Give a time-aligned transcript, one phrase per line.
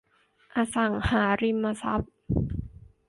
[0.55, 2.13] อสังหาริมทรัพย์